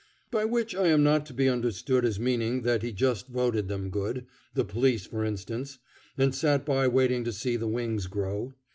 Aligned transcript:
By 0.31 0.45
which 0.45 0.73
I 0.75 0.87
am 0.87 1.03
not 1.03 1.27
to 1.27 1.33
be 1.35 1.47
understood 1.47 2.05
as 2.05 2.19
meaning 2.19 2.63
that 2.63 2.81
he 2.81 2.91
just 2.91 3.27
voted 3.27 3.67
them 3.67 3.91
good 3.91 4.25
the 4.55 4.65
police, 4.65 5.05
for 5.05 5.23
instance 5.23 5.77
and 6.17 6.33
sat 6.33 6.65
by 6.65 6.87
waiting 6.87 7.23
to 7.23 7.31
see 7.31 7.55
the 7.55 7.67
wings 7.67 8.07
grow. 8.07 8.55